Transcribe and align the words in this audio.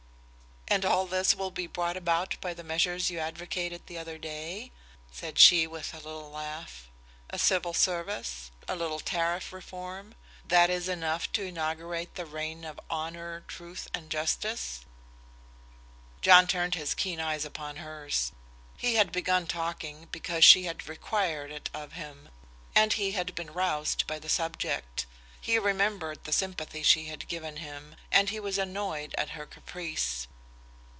"And 0.67 0.85
all 0.85 1.05
this 1.05 1.35
will 1.35 1.51
be 1.51 1.67
brought 1.67 1.97
about 1.97 2.39
by 2.39 2.53
the 2.53 2.63
measures 2.63 3.09
you 3.09 3.19
advocated 3.19 3.85
the 3.87 3.97
other 3.97 4.17
day," 4.17 4.71
said 5.11 5.37
she 5.37 5.67
with 5.67 5.93
a 5.93 5.97
little 5.97 6.31
laugh. 6.31 6.89
"A 7.29 7.37
civil 7.37 7.73
service, 7.73 8.51
a 8.69 8.75
little 8.77 9.01
tariff 9.01 9.51
reform 9.51 10.15
that 10.47 10.69
is 10.69 10.87
enough 10.87 11.29
to 11.33 11.43
inaugurate 11.43 12.15
the 12.15 12.25
reign 12.25 12.63
of 12.63 12.79
honor, 12.89 13.43
truth, 13.49 13.89
and 13.93 14.09
justice?" 14.09 14.85
John 16.21 16.47
turned 16.47 16.75
his 16.75 16.93
keen 16.93 17.19
eyes 17.19 17.43
upon 17.43 17.75
hers. 17.75 18.31
He 18.77 18.95
had 18.95 19.11
begun 19.11 19.47
talking 19.47 20.05
because 20.09 20.45
she 20.45 20.63
had 20.63 20.87
required 20.87 21.51
it 21.51 21.69
of 21.73 21.93
him, 21.93 22.29
and 22.73 22.93
he 22.93 23.11
had 23.11 23.35
been 23.35 23.51
roused 23.51 24.07
by 24.07 24.19
the 24.19 24.29
subject. 24.29 25.05
He 25.41 25.59
remembered 25.59 26.23
the 26.23 26.31
sympathy 26.31 26.81
she 26.81 27.07
had 27.07 27.27
given 27.27 27.57
him, 27.57 27.97
and 28.09 28.29
he 28.29 28.39
was 28.39 28.57
annoyed 28.57 29.13
at 29.17 29.31
her 29.31 29.45
caprice. 29.45 30.29